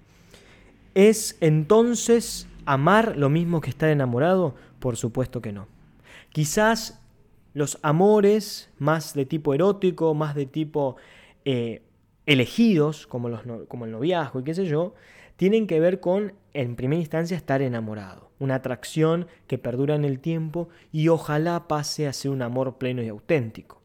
¿Es 0.96 1.38
entonces 1.41 2.48
amar 2.65 3.17
lo 3.17 3.29
mismo 3.29 3.62
que 3.62 3.69
estar 3.69 3.89
enamorado? 3.89 4.55
Por 4.79 4.96
supuesto 4.96 5.41
que 5.41 5.51
no. 5.51 5.67
Quizás 6.31 7.01
los 7.53 7.79
amores 7.81 8.69
más 8.77 9.13
de 9.13 9.25
tipo 9.25 9.53
erótico, 9.53 10.13
más 10.13 10.36
de 10.36 10.46
tipo 10.46 10.96
eh, 11.43 11.84
elegidos, 12.25 13.08
como, 13.08 13.27
los, 13.27 13.41
como 13.67 13.86
el 13.86 13.91
noviazgo 13.91 14.39
y 14.39 14.43
qué 14.43 14.53
sé 14.53 14.65
yo, 14.65 14.93
tienen 15.36 15.67
que 15.67 15.79
ver 15.79 16.00
con, 16.00 16.34
en 16.53 16.75
primera 16.75 17.00
instancia, 17.00 17.36
estar 17.36 17.62
enamorado. 17.62 18.31
Una 18.39 18.55
atracción 18.55 19.27
que 19.48 19.58
perdura 19.58 19.96
en 19.96 20.05
el 20.05 20.19
tiempo 20.19 20.69
y 20.93 21.10
ojalá 21.10 21.67
pase 21.67 22.08
a 22.08 22.13
ser 22.13 22.31
un 22.31 22.41
amor 22.41 22.77
pleno 22.77 23.03
y 23.03 23.10
auténtico 23.10 23.78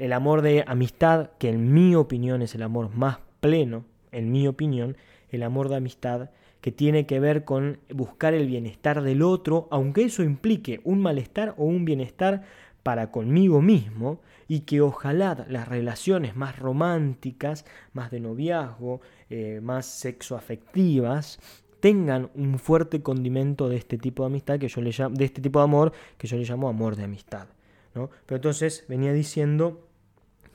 el 0.00 0.12
amor 0.12 0.42
de 0.42 0.64
amistad, 0.66 1.30
que 1.38 1.50
en 1.50 1.72
mi 1.72 1.94
opinión 1.94 2.42
es 2.42 2.54
el 2.54 2.62
amor 2.62 2.94
más 2.94 3.18
pleno, 3.40 3.84
en 4.12 4.32
mi 4.32 4.48
opinión, 4.48 4.96
el 5.30 5.42
amor 5.42 5.68
de 5.68 5.76
amistad 5.76 6.30
que 6.60 6.72
tiene 6.72 7.06
que 7.06 7.20
ver 7.20 7.44
con 7.44 7.78
buscar 7.88 8.34
el 8.34 8.46
bienestar 8.46 9.02
del 9.02 9.22
otro, 9.22 9.68
aunque 9.70 10.04
eso 10.04 10.22
implique 10.22 10.80
un 10.84 11.00
malestar 11.00 11.54
o 11.56 11.64
un 11.64 11.84
bienestar 11.84 12.42
para 12.82 13.10
conmigo 13.10 13.62
mismo, 13.62 14.20
y 14.48 14.60
que 14.60 14.80
ojalá 14.80 15.46
las 15.48 15.68
relaciones 15.68 16.34
más 16.34 16.58
románticas, 16.58 17.64
más 17.92 18.10
de 18.10 18.20
noviazgo, 18.20 19.00
eh, 19.28 19.60
más 19.62 19.86
sexoafectivas, 19.86 21.38
tengan 21.78 22.30
un 22.34 22.58
fuerte 22.58 23.02
condimento 23.02 23.68
de 23.68 23.76
este 23.76 23.96
tipo 23.96 24.22
de 24.22 24.28
amistad 24.28 24.58
que 24.58 24.68
yo 24.68 24.80
le 24.80 24.90
llamo, 24.90 25.14
de 25.14 25.24
este 25.24 25.40
tipo 25.40 25.60
de 25.60 25.64
amor 25.64 25.92
que 26.18 26.26
yo 26.26 26.36
le 26.36 26.44
llamo 26.44 26.68
amor 26.68 26.96
de 26.96 27.04
amistad. 27.04 27.46
¿no? 27.94 28.10
Pero 28.26 28.36
entonces 28.36 28.84
venía 28.88 29.12
diciendo 29.12 29.86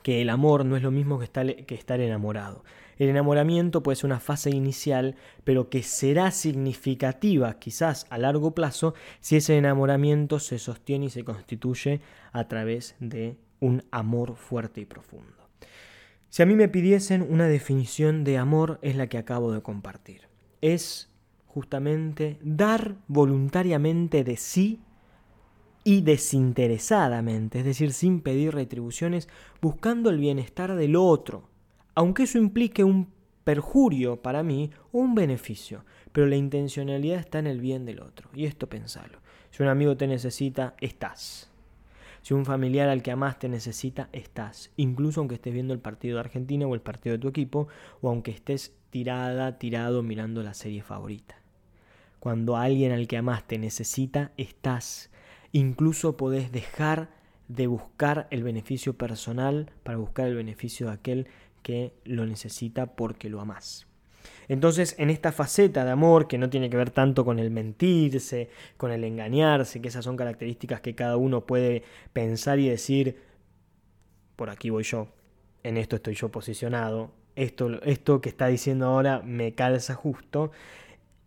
que 0.06 0.22
el 0.22 0.30
amor 0.30 0.64
no 0.64 0.76
es 0.76 0.84
lo 0.84 0.92
mismo 0.92 1.18
que 1.18 1.24
estar, 1.74 2.00
enamorado. 2.00 2.62
El 2.96 3.08
enamoramiento 3.08 3.82
puede 3.82 3.96
ser 3.96 4.06
una 4.06 4.20
fase 4.20 4.50
inicial, 4.50 5.16
pero 5.42 5.68
que 5.68 5.82
será 5.82 6.30
significativa 6.30 7.58
quizás 7.58 8.06
a 8.08 8.16
largo 8.16 8.54
plazo 8.54 8.94
si 9.18 9.34
ese 9.34 9.58
enamoramiento 9.58 10.38
se 10.38 10.60
sostiene 10.60 11.06
y 11.06 11.10
se 11.10 11.24
constituye 11.24 12.02
a 12.30 12.46
través 12.46 12.94
de 13.00 13.36
un 13.58 13.82
amor 13.90 14.36
fuerte 14.36 14.80
y 14.80 14.84
profundo. 14.84 15.48
Si 16.28 16.40
a 16.40 16.46
mí 16.46 16.54
me 16.54 16.68
pidiesen 16.68 17.26
una 17.28 17.48
definición 17.48 18.22
de 18.22 18.38
amor 18.38 18.78
es 18.82 18.94
la 18.94 19.08
que 19.08 19.18
acabo 19.18 19.50
de 19.50 19.62
compartir. 19.62 20.28
Es 20.60 21.10
justamente 21.46 22.38
dar 22.42 22.94
voluntariamente 23.08 24.22
de 24.22 24.36
sí 24.36 24.85
y 25.86 26.00
desinteresadamente, 26.00 27.60
es 27.60 27.64
decir, 27.64 27.92
sin 27.92 28.20
pedir 28.20 28.52
retribuciones, 28.52 29.28
buscando 29.62 30.10
el 30.10 30.18
bienestar 30.18 30.74
del 30.74 30.96
otro, 30.96 31.48
aunque 31.94 32.24
eso 32.24 32.38
implique 32.38 32.82
un 32.82 33.06
perjurio 33.44 34.20
para 34.20 34.42
mí 34.42 34.72
o 34.90 34.98
un 34.98 35.14
beneficio, 35.14 35.84
pero 36.10 36.26
la 36.26 36.34
intencionalidad 36.34 37.20
está 37.20 37.38
en 37.38 37.46
el 37.46 37.60
bien 37.60 37.84
del 37.84 38.00
otro. 38.00 38.28
Y 38.34 38.46
esto 38.46 38.68
pensalo. 38.68 39.20
Si 39.52 39.62
un 39.62 39.68
amigo 39.68 39.96
te 39.96 40.08
necesita, 40.08 40.74
estás. 40.80 41.52
Si 42.20 42.34
un 42.34 42.44
familiar 42.44 42.88
al 42.88 43.04
que 43.04 43.12
amas 43.12 43.38
te 43.38 43.48
necesita, 43.48 44.08
estás. 44.12 44.72
Incluso 44.76 45.20
aunque 45.20 45.36
estés 45.36 45.54
viendo 45.54 45.72
el 45.72 45.78
partido 45.78 46.16
de 46.16 46.22
Argentina 46.22 46.66
o 46.66 46.74
el 46.74 46.80
partido 46.80 47.12
de 47.12 47.20
tu 47.20 47.28
equipo, 47.28 47.68
o 48.00 48.08
aunque 48.08 48.32
estés 48.32 48.74
tirada, 48.90 49.56
tirado 49.60 50.02
mirando 50.02 50.42
la 50.42 50.54
serie 50.54 50.82
favorita. 50.82 51.36
Cuando 52.18 52.56
alguien 52.56 52.90
al 52.90 53.06
que 53.06 53.18
amas 53.18 53.46
te 53.46 53.56
necesita, 53.56 54.32
estás. 54.36 55.10
Incluso 55.52 56.16
podés 56.16 56.52
dejar 56.52 57.10
de 57.48 57.66
buscar 57.66 58.26
el 58.30 58.42
beneficio 58.42 58.94
personal 58.94 59.70
para 59.82 59.98
buscar 59.98 60.26
el 60.26 60.34
beneficio 60.34 60.86
de 60.86 60.92
aquel 60.92 61.26
que 61.62 61.92
lo 62.04 62.26
necesita 62.26 62.86
porque 62.94 63.28
lo 63.28 63.40
amás. 63.40 63.86
Entonces, 64.48 64.94
en 64.98 65.10
esta 65.10 65.32
faceta 65.32 65.84
de 65.84 65.90
amor, 65.90 66.28
que 66.28 66.38
no 66.38 66.50
tiene 66.50 66.70
que 66.70 66.76
ver 66.76 66.90
tanto 66.90 67.24
con 67.24 67.38
el 67.38 67.50
mentirse, 67.50 68.50
con 68.76 68.92
el 68.92 69.04
engañarse, 69.04 69.80
que 69.80 69.88
esas 69.88 70.04
son 70.04 70.16
características 70.16 70.80
que 70.80 70.94
cada 70.94 71.16
uno 71.16 71.46
puede 71.46 71.82
pensar 72.12 72.58
y 72.58 72.68
decir, 72.68 73.18
por 74.36 74.50
aquí 74.50 74.70
voy 74.70 74.84
yo, 74.84 75.08
en 75.62 75.76
esto 75.76 75.96
estoy 75.96 76.14
yo 76.14 76.30
posicionado, 76.30 77.10
esto, 77.34 77.82
esto 77.82 78.20
que 78.20 78.28
está 78.28 78.46
diciendo 78.46 78.86
ahora 78.86 79.20
me 79.22 79.52
calza 79.54 79.94
justo, 79.94 80.52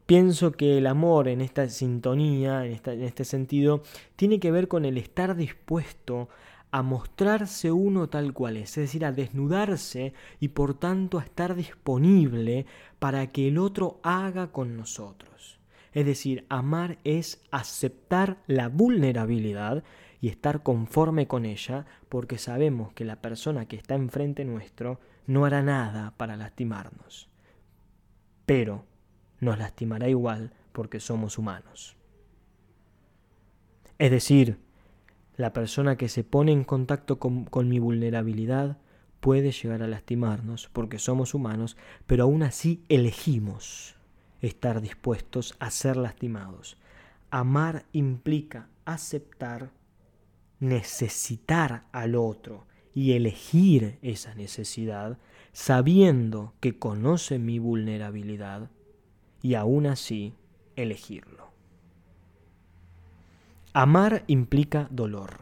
Pienso 0.09 0.53
que 0.53 0.79
el 0.79 0.87
amor 0.87 1.27
en 1.27 1.39
esta 1.39 1.69
sintonía, 1.69 2.65
en, 2.65 3.03
este 3.03 3.23
sentido, 3.23 3.83
tiene 4.15 4.39
que 4.39 4.49
ver 4.49 4.67
con 4.67 4.83
el 4.85 4.97
estar 4.97 5.35
dispuesto 5.35 6.29
a 6.71 6.81
mostrarse 6.81 7.71
uno 7.71 8.09
tal 8.09 8.33
cual 8.33 8.57
es, 8.57 8.71
es 8.71 8.85
decir, 8.85 9.05
a 9.05 9.11
desnudarse 9.11 10.13
y 10.39 10.47
por 10.47 10.73
tanto 10.73 11.19
a 11.19 11.23
estar 11.23 11.53
disponible 11.53 12.65
para 12.97 13.27
que 13.27 13.49
el 13.49 13.59
otro 13.59 13.99
haga 14.01 14.51
con 14.51 14.75
nosotros. 14.75 15.59
Es 15.93 16.07
decir, 16.07 16.43
amar 16.49 16.97
es 17.03 17.43
aceptar 17.51 18.39
la 18.47 18.67
vulnerabilidad 18.67 19.83
y 20.21 20.29
estar 20.29 20.63
conforme 20.63 21.27
con 21.27 21.45
ella 21.45 21.85
porque 22.09 22.39
sabemos 22.39 22.93
que 22.93 23.05
la 23.05 23.21
persona 23.21 23.67
que 23.67 23.75
está 23.75 23.93
enfrente 23.93 24.43
nuestro 24.43 24.99
no 25.27 25.45
hará 25.45 25.61
nada 25.61 26.15
para 26.17 26.35
lastimarnos. 26.35 27.29
Pero 28.47 28.88
nos 29.39 29.57
lastimará 29.57 30.09
igual 30.09 30.53
porque 30.71 30.99
somos 30.99 31.37
humanos. 31.37 31.95
Es 33.97 34.11
decir, 34.11 34.59
la 35.35 35.53
persona 35.53 35.97
que 35.97 36.09
se 36.09 36.23
pone 36.23 36.51
en 36.51 36.63
contacto 36.63 37.19
con, 37.19 37.69
mi 37.69 37.79
vulnerabilidad 37.79 38.77
puede 39.19 39.51
llegar 39.51 39.83
a 39.83 39.87
lastimarnos 39.87 40.69
porque 40.71 40.99
somos 40.99 41.33
humanos, 41.33 41.77
pero 42.07 42.23
aún 42.23 42.43
así 42.43 42.83
elegimos 42.89 43.95
estar 44.41 44.81
dispuestos 44.81 45.55
a 45.59 45.69
ser 45.71 45.97
lastimados. 45.97 46.77
Amar 47.29 47.85
implica 47.91 48.69
aceptar, 48.85 49.71
necesitar 50.59 51.85
al 51.91 52.15
otro 52.15 52.65
y 52.93 53.13
elegir 53.13 53.99
esa 54.01 54.33
necesidad 54.35 55.19
sabiendo 55.51 56.53
que 56.59 56.77
conoce 56.79 57.39
mi 57.39 57.59
vulnerabilidad 57.59 58.69
y 59.41 59.55
aún 59.55 59.87
así 59.87 60.33
elegirlo. 60.75 61.49
Amar 63.73 64.23
implica 64.27 64.87
dolor. 64.91 65.41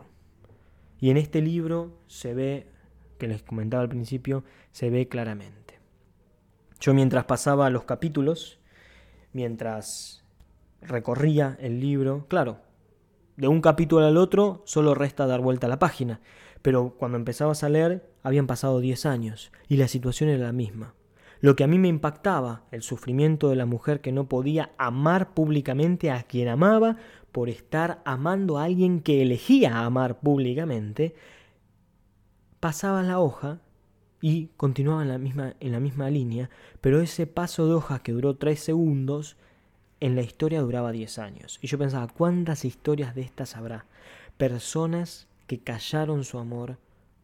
Y 1.00 1.10
en 1.10 1.18
este 1.18 1.42
libro 1.42 1.98
se 2.08 2.34
ve, 2.34 2.68
que 3.18 3.28
les 3.28 3.44
comentaba 3.44 3.84
al 3.84 3.90
principio, 3.90 4.44
se 4.72 4.90
ve 4.90 5.08
claramente. 5.08 5.80
Yo 6.80 6.94
mientras 6.94 7.26
pasaba 7.26 7.70
los 7.70 7.86
capítulos, 7.86 8.60
mientras 9.34 10.24
recorría 10.82 11.58
el 11.60 11.80
libro, 11.80 12.26
claro, 12.28 12.60
de 13.36 13.48
un 13.48 13.62
capítulo 13.62 14.06
al 14.06 14.18
otro 14.18 14.64
solo 14.66 14.96
resta 14.96 15.28
dar 15.28 15.42
vuelta 15.42 15.68
a 15.68 15.70
la 15.70 15.80
página, 15.80 16.22
pero 16.62 16.96
cuando 16.98 17.18
empezabas 17.18 17.64
a 17.64 17.70
leer 17.70 18.12
habían 18.24 18.48
pasado 18.48 18.80
10 18.80 19.06
años 19.06 19.52
y 19.68 19.78
la 19.78 19.88
situación 19.88 20.30
era 20.30 20.46
la 20.46 20.52
misma. 20.52 20.96
Lo 21.40 21.56
que 21.56 21.64
a 21.64 21.68
mí 21.68 21.78
me 21.78 21.88
impactaba, 21.88 22.64
el 22.72 22.82
sufrimiento 22.82 23.50
de 23.50 23.56
la 23.56 23.66
mujer 23.66 24.02
que 24.02 24.12
no 24.12 24.28
podía 24.28 24.72
amar 24.78 25.34
públicamente 25.34 26.12
a 26.12 26.24
quien 26.24 26.48
amaba 26.48 26.98
por 27.32 27.50
estar 27.50 28.02
amando 28.06 28.58
a 28.58 28.64
alguien 28.64 29.02
que 29.02 29.22
elegía 29.22 29.80
amar 29.80 30.20
públicamente, 30.20 31.14
pasaba 32.60 33.04
la 33.04 33.20
hoja 33.20 33.62
y 34.22 34.48
continuaba 34.58 35.04
en 35.04 35.10
la 35.10 35.80
misma, 35.80 36.10
línea, 36.10 36.50
pero 36.82 37.02
ese 37.02 37.28
paso 37.28 37.68
de 37.68 37.76
hoja 37.76 38.00
que 38.00 38.12
duró 38.12 38.36
tres 38.36 38.60
segundos, 38.62 39.38
en 40.00 40.16
la 40.16 40.22
historia 40.22 40.62
duraba 40.62 40.92
diez 40.92 41.18
años. 41.20 41.60
Y 41.62 41.68
yo 41.68 41.78
pensaba, 41.78 42.08
¿cuántas 42.08 42.66
historias 42.66 43.16
de 43.16 43.22
estas 43.22 43.56
habrá? 43.56 43.86
Personas 44.38 45.28
que 45.48 45.60
callaron 45.60 46.24
su 46.24 46.40
amor 46.40 46.78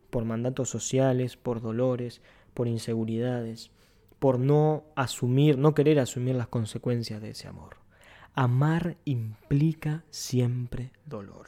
por 0.10 0.26
mandatos 0.26 0.70
sociales, 0.70 1.38
por 1.38 1.62
dolores, 1.62 2.22
por 2.54 2.68
inseguridades, 2.68 3.72
por 4.24 4.40
no 4.40 4.86
asumir, 4.96 5.58
no 5.58 5.74
querer 5.74 6.00
asumir 6.00 6.36
las 6.36 6.48
consecuencias 6.48 7.22
de 7.22 7.32
ese 7.32 7.50
amor. 7.50 7.76
Amar 8.34 8.96
implica 9.04 10.06
siempre 10.12 10.94
dolor. 11.06 11.48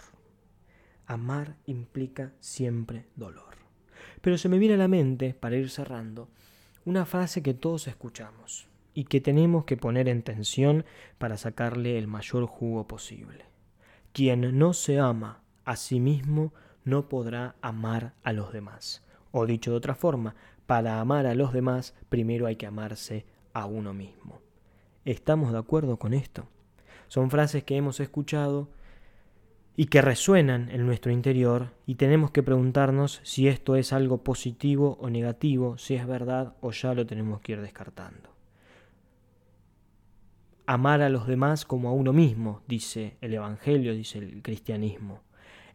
Amar 1.06 1.56
implica 1.68 2.34
siempre 2.42 3.06
dolor. 3.16 3.56
Pero 4.20 4.38
se 4.38 4.50
me 4.50 4.58
viene 4.60 4.74
a 4.74 4.80
la 4.80 4.90
mente, 4.90 5.34
para 5.34 5.56
ir 5.56 5.70
cerrando, 5.70 6.28
una 6.84 7.06
frase 7.06 7.42
que 7.42 7.54
todos 7.54 7.88
escuchamos 7.88 8.68
y 8.94 9.06
que 9.06 9.22
tenemos 9.22 9.64
que 9.64 9.78
poner 9.78 10.10
en 10.10 10.22
tensión 10.22 10.84
para 11.18 11.38
sacarle 11.38 11.98
el 11.98 12.08
mayor 12.08 12.46
jugo 12.46 12.90
posible. 12.90 13.46
Quien 14.12 14.60
no 14.60 14.74
se 14.74 15.00
ama 15.00 15.44
a 15.64 15.78
sí 15.78 16.02
mismo 16.02 16.54
no 16.84 17.08
podrá 17.08 17.56
amar 17.62 18.16
a 18.22 18.34
los 18.34 18.52
demás. 18.52 19.02
O 19.32 19.46
dicho 19.46 19.72
de 19.72 19.78
otra 19.78 19.96
forma, 19.96 20.36
para 20.66 21.00
amar 21.00 21.26
a 21.28 21.36
los 21.36 21.54
demás 21.54 21.94
primero 22.10 22.48
hay 22.48 22.56
que 22.56 22.66
amarse 22.66 23.26
a 23.54 23.66
uno 23.66 23.94
mismo. 23.94 24.40
¿Estamos 25.06 25.52
de 25.52 25.60
acuerdo 25.60 25.98
con 25.98 26.14
esto? 26.14 26.48
Son 27.08 27.30
frases 27.30 27.64
que 27.64 27.78
hemos 27.78 28.00
escuchado 28.00 28.70
y 29.78 29.86
que 29.86 30.02
resuenan 30.02 30.70
en 30.70 30.86
nuestro 30.86 31.12
interior 31.12 31.72
y 31.86 31.96
tenemos 31.96 32.32
que 32.32 32.44
preguntarnos 32.44 33.20
si 33.24 33.48
esto 33.48 33.76
es 33.76 33.94
algo 33.94 34.24
positivo 34.24 34.98
o 35.00 35.10
negativo, 35.10 35.78
si 35.78 35.96
es 35.96 36.08
verdad 36.08 36.56
o 36.62 36.72
ya 36.72 36.94
lo 36.94 37.06
tenemos 37.06 37.42
que 37.42 37.54
ir 37.54 37.62
descartando. 37.62 38.30
Amar 40.66 41.02
a 41.02 41.10
los 41.10 41.28
demás 41.28 41.66
como 41.66 41.90
a 41.90 41.92
uno 41.92 42.12
mismo, 42.12 42.64
dice 42.68 43.18
el 43.22 43.36
Evangelio, 43.36 43.94
dice 43.94 44.18
el 44.18 44.42
cristianismo. 44.42 45.22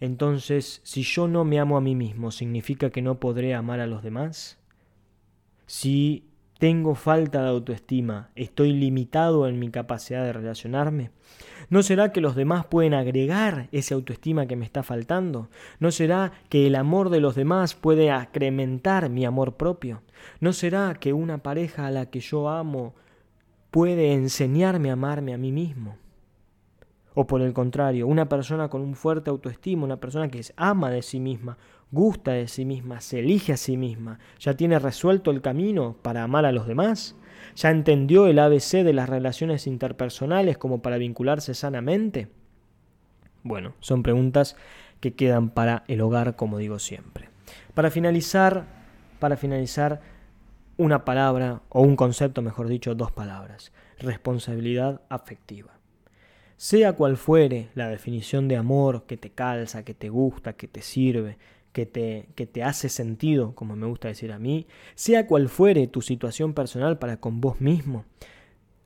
Entonces, 0.00 0.81
si 0.83 1.03
yo 1.03 1.29
no 1.29 1.44
me 1.44 1.61
amo 1.61 1.76
a 1.76 1.81
mí 1.81 1.94
mismo, 1.94 2.31
¿significa 2.31 2.90
que 2.90 3.03
no 3.03 3.20
podré 3.20 3.55
amar 3.55 3.81
a 3.81 3.87
los 3.87 4.03
demás? 4.03 4.60
Si 5.72 6.24
tengo 6.59 6.96
falta 6.96 7.44
de 7.44 7.48
autoestima, 7.48 8.30
estoy 8.35 8.72
limitado 8.72 9.46
en 9.46 9.61
mi 9.61 9.70
capacidad 9.70 10.24
de 10.24 10.33
relacionarme. 10.33 11.12
¿No 11.68 11.85
será 11.85 12.11
que 12.11 12.20
los 12.20 12.35
demás 12.35 12.66
pueden 12.66 12.92
agregar 12.92 13.68
esa 13.70 13.94
autoestima 13.94 14.46
que 14.46 14.56
me 14.56 14.64
está 14.64 14.83
faltando? 14.83 15.48
¿No 15.78 15.92
será 15.92 16.33
que 16.48 16.66
el 16.66 16.74
amor 16.74 17.09
de 17.09 17.20
los 17.20 17.37
demás 17.37 17.76
puede 17.76 18.11
acrementar 18.11 19.11
mi 19.11 19.24
amor 19.24 19.54
propio? 19.56 20.02
¿No 20.40 20.52
será 20.52 20.94
que 20.94 21.12
una 21.12 21.38
pareja 21.38 21.87
a 21.87 21.92
la 21.92 22.06
que 22.06 22.18
yo 22.18 22.48
amo 22.48 22.96
puede 23.70 24.12
enseñarme 24.12 24.90
a 24.90 24.94
amarme 24.94 25.35
a 25.35 25.38
mí 25.38 25.52
mismo? 25.52 25.98
O 27.14 27.28
por 27.28 27.42
el 27.42 27.52
contrario, 27.52 28.09
una 28.09 28.28
persona 28.28 28.68
con 28.68 28.83
un 28.83 28.96
fuerte 28.96 29.30
autoestima, 29.30 29.85
una 29.85 30.00
persona 30.00 30.28
que 30.28 30.44
ama 30.56 30.90
de 30.90 31.02
sí 31.02 31.20
misma, 31.20 31.59
gusta 31.90 32.33
de 32.33 32.48
sí 32.48 32.64
misma, 32.64 33.00
se 33.00 33.20
elige 33.20 33.53
a 33.53 33.57
sí 33.57 33.76
misma, 33.76 34.18
ya 34.38 34.55
tiene 34.55 34.79
resuelto 34.79 35.31
el 35.31 35.40
camino 35.40 35.96
para 36.03 36.22
amar 36.22 36.44
a 36.44 36.53
los 36.53 36.66
demás, 36.66 37.16
ya 37.57 37.70
entendió 37.70 38.26
el 38.26 38.38
ABC 38.38 38.85
de 38.85 38.92
las 38.92 39.09
relaciones 39.09 39.66
interpersonales 39.66 40.59
como 40.59 40.83
para 40.83 40.98
vincularse 40.98 41.55
sanamente. 41.55 42.29
Bueno, 43.42 43.74
son 43.81 44.03
preguntas 44.03 44.57
que 45.00 45.14
quedan 45.14 45.50
para 45.50 45.85
el 45.88 46.00
hogar, 46.00 46.37
como 46.37 46.59
digo 46.59 46.79
siempre. 46.79 47.29
Para 47.74 47.90
finalizar, 47.90 48.66
para 49.18 49.37
finalizar, 49.37 50.00
una 50.76 51.05
palabra 51.05 51.61
o 51.68 51.83
un 51.83 51.94
concepto, 51.94 52.40
mejor 52.40 52.68
dicho, 52.68 52.94
dos 52.94 53.12
palabras. 53.12 53.72
Responsabilidad 53.98 55.03
afectiva. 55.11 55.72
Sea 56.57 56.94
cual 56.94 57.16
fuere 57.16 57.68
la 57.74 57.88
definición 57.88 58.48
de 58.48 58.57
amor 58.57 59.05
que 59.07 59.16
te 59.16 59.31
calza, 59.31 59.85
que 59.85 59.94
te 59.94 60.09
gusta, 60.09 60.55
que 60.55 60.68
te 60.68 60.83
sirve, 60.83 61.37
que 61.72 61.87
te, 61.87 62.28
que 62.35 62.46
te 62.46 62.62
hace 62.62 62.88
sentido, 62.88 63.54
como 63.54 63.76
me 63.76 63.87
gusta 63.87 64.09
decir 64.09 64.33
a 64.33 64.38
mí, 64.38 64.66
sea 64.94 65.26
cual 65.26 65.48
fuere 65.48 65.87
tu 65.87 66.02
situación 66.02 66.54
personal 66.54 66.98
para 66.98 67.18
con 67.18 67.40
vos 67.40 67.61
mismo, 67.61 68.04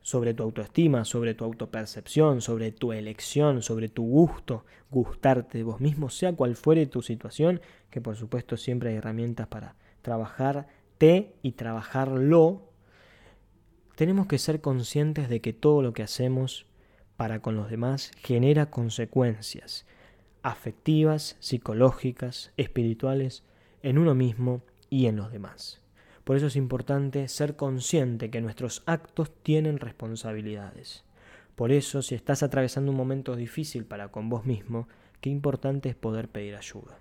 sobre 0.01 0.35
tu 0.35 0.43
autoestima, 0.43 1.03
sobre 1.03 1.33
tu 1.33 1.45
autopercepción, 1.45 2.41
sobre 2.41 2.71
tu 2.71 2.93
elección, 2.93 3.63
sobre 3.63 3.89
tu 3.89 4.05
gusto, 4.05 4.63
gustarte 4.91 5.57
de 5.57 5.63
vos 5.63 5.81
mismo, 5.81 6.09
sea 6.09 6.33
cual 6.33 6.55
fuere 6.55 6.85
tu 6.85 7.01
situación, 7.01 7.59
que 7.89 8.01
por 8.01 8.15
supuesto 8.15 8.55
siempre 8.55 8.91
hay 8.91 8.97
herramientas 8.97 9.47
para 9.47 9.75
trabajarte 10.03 11.33
y 11.41 11.53
trabajarlo, 11.53 12.69
tenemos 13.95 14.27
que 14.27 14.37
ser 14.37 14.61
conscientes 14.61 15.27
de 15.27 15.41
que 15.41 15.53
todo 15.53 15.81
lo 15.81 15.93
que 15.93 16.03
hacemos 16.03 16.67
para 17.17 17.41
con 17.41 17.55
los 17.55 17.69
demás 17.69 18.11
genera 18.17 18.69
consecuencias 18.69 19.87
afectivas, 20.45 21.37
psicológicas, 21.39 22.51
espirituales, 22.55 23.41
en 23.81 23.97
uno 23.97 24.13
mismo 24.13 24.61
y 24.91 25.07
en 25.07 25.15
los 25.15 25.31
demás. 25.31 25.81
Por 26.23 26.37
eso 26.37 26.45
es 26.45 26.55
importante 26.55 27.27
ser 27.29 27.55
consciente 27.55 28.29
que 28.29 28.41
nuestros 28.41 28.83
actos 28.85 29.31
tienen 29.41 29.79
responsabilidades. 29.79 31.03
Por 31.55 31.71
eso, 31.71 32.03
si 32.03 32.13
estás 32.13 32.43
atravesando 32.43 32.91
un 32.91 32.97
momento 32.97 33.35
difícil 33.35 33.85
para 33.85 34.09
con 34.09 34.29
vos 34.29 34.45
mismo, 34.45 34.87
qué 35.19 35.31
importante 35.31 35.89
es 35.89 35.95
poder 35.95 36.29
pedir 36.29 36.55
ayuda. 36.55 36.99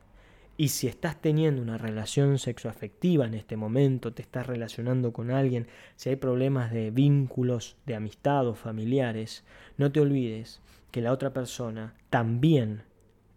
Y 0.56 0.68
si 0.68 0.86
estás 0.86 1.20
teniendo 1.20 1.60
una 1.60 1.76
relación 1.76 2.38
sexoafectiva 2.38 3.26
en 3.26 3.34
este 3.34 3.58
momento, 3.58 4.14
te 4.14 4.22
estás 4.22 4.46
relacionando 4.46 5.12
con 5.12 5.30
alguien, 5.30 5.66
si 5.96 6.08
hay 6.08 6.16
problemas 6.16 6.72
de 6.72 6.90
vínculos, 6.90 7.76
de 7.84 7.94
amistad 7.94 8.48
o 8.48 8.54
familiares, 8.54 9.44
no 9.76 9.92
te 9.92 10.00
olvides 10.00 10.62
que 10.90 11.02
la 11.02 11.12
otra 11.12 11.34
persona 11.34 11.92
también 12.08 12.84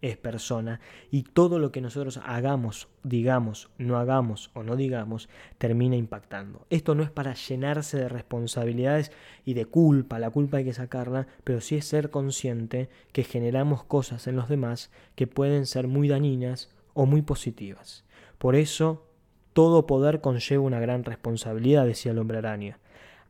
es 0.00 0.16
persona 0.16 0.80
y 1.10 1.22
todo 1.22 1.58
lo 1.58 1.72
que 1.72 1.80
nosotros 1.80 2.20
hagamos, 2.24 2.88
digamos, 3.02 3.70
no 3.78 3.98
hagamos 3.98 4.50
o 4.54 4.62
no 4.62 4.76
digamos, 4.76 5.28
termina 5.58 5.96
impactando. 5.96 6.66
Esto 6.70 6.94
no 6.94 7.02
es 7.02 7.10
para 7.10 7.34
llenarse 7.34 7.98
de 7.98 8.08
responsabilidades 8.08 9.12
y 9.44 9.54
de 9.54 9.66
culpa, 9.66 10.18
la 10.18 10.30
culpa 10.30 10.58
hay 10.58 10.64
que 10.64 10.74
sacarla, 10.74 11.26
pero 11.44 11.60
sí 11.60 11.76
es 11.76 11.86
ser 11.86 12.10
consciente 12.10 12.88
que 13.12 13.24
generamos 13.24 13.84
cosas 13.84 14.26
en 14.26 14.36
los 14.36 14.48
demás 14.48 14.90
que 15.14 15.26
pueden 15.26 15.66
ser 15.66 15.88
muy 15.88 16.08
dañinas 16.08 16.70
o 16.94 17.06
muy 17.06 17.22
positivas. 17.22 18.04
Por 18.38 18.54
eso, 18.54 19.04
todo 19.52 19.86
poder 19.86 20.20
conlleva 20.20 20.62
una 20.62 20.80
gran 20.80 21.04
responsabilidad, 21.04 21.86
decía 21.86 22.12
el 22.12 22.18
hombre 22.18 22.38
araña. 22.38 22.78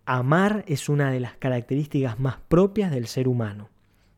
Amar 0.05 0.65
es 0.67 0.89
una 0.89 1.11
de 1.11 1.21
las 1.21 1.37
características 1.37 2.19
más 2.19 2.37
propias 2.49 2.91
del 2.91 3.07
ser 3.07 3.29
humano. 3.29 3.69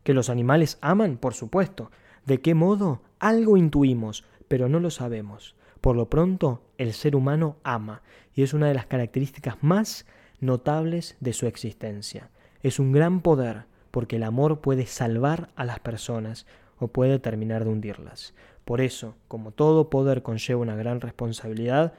¿Que 0.02 0.14
los 0.14 0.30
animales 0.30 0.78
aman? 0.80 1.16
Por 1.16 1.34
supuesto. 1.34 1.90
¿De 2.30 2.40
qué 2.40 2.54
modo? 2.54 3.02
Algo 3.18 3.56
intuimos, 3.56 4.22
pero 4.46 4.68
no 4.68 4.78
lo 4.78 4.90
sabemos. 4.90 5.56
Por 5.80 5.96
lo 5.96 6.08
pronto, 6.08 6.62
el 6.78 6.92
ser 6.92 7.16
humano 7.16 7.56
ama, 7.64 8.02
y 8.36 8.44
es 8.44 8.54
una 8.54 8.68
de 8.68 8.74
las 8.74 8.86
características 8.86 9.56
más 9.62 10.06
notables 10.38 11.16
de 11.18 11.32
su 11.32 11.48
existencia. 11.48 12.30
Es 12.62 12.78
un 12.78 12.92
gran 12.92 13.20
poder, 13.20 13.64
porque 13.90 14.14
el 14.14 14.22
amor 14.22 14.60
puede 14.60 14.86
salvar 14.86 15.48
a 15.56 15.64
las 15.64 15.80
personas 15.80 16.46
o 16.78 16.86
puede 16.86 17.18
terminar 17.18 17.64
de 17.64 17.70
hundirlas. 17.70 18.32
Por 18.64 18.80
eso, 18.80 19.16
como 19.26 19.50
todo 19.50 19.90
poder 19.90 20.22
conlleva 20.22 20.60
una 20.60 20.76
gran 20.76 21.00
responsabilidad, 21.00 21.94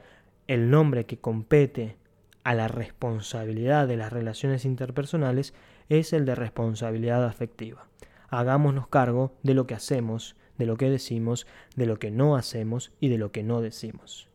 el 0.46 0.70
nombre 0.70 1.04
que 1.04 1.18
compete 1.18 1.98
a 2.42 2.54
la 2.54 2.68
responsabilidad 2.68 3.86
de 3.86 3.98
las 3.98 4.10
relaciones 4.10 4.64
interpersonales 4.64 5.52
es 5.90 6.14
el 6.14 6.24
de 6.24 6.36
responsabilidad 6.36 7.22
afectiva. 7.26 7.91
Hagámonos 8.32 8.88
cargo 8.88 9.34
de 9.42 9.52
lo 9.52 9.66
que 9.66 9.74
hacemos, 9.74 10.36
de 10.56 10.64
lo 10.64 10.78
que 10.78 10.88
decimos, 10.88 11.46
de 11.76 11.84
lo 11.84 11.98
que 11.98 12.10
no 12.10 12.34
hacemos 12.34 12.90
y 12.98 13.08
de 13.08 13.18
lo 13.18 13.30
que 13.30 13.42
no 13.42 13.60
decimos. 13.60 14.26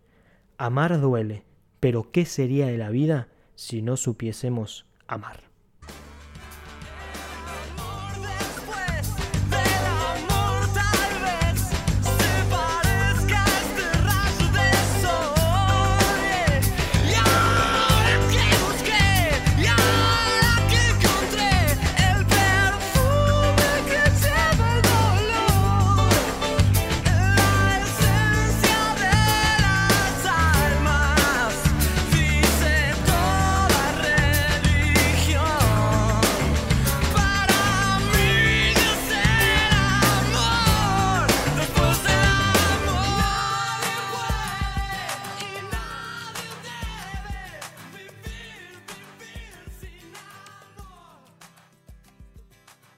Amar 0.59 1.01
duele, 1.01 1.45
pero 1.79 2.11
¿qué 2.11 2.27
sería 2.27 2.67
de 2.67 2.77
la 2.77 2.91
vida 2.91 3.29
si 3.55 3.81
no 3.81 3.97
supiésemos 3.97 4.85
amar? 5.07 5.46